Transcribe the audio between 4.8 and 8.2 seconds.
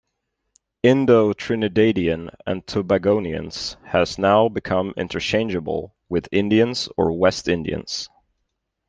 interchangeable with Indians or West Indians.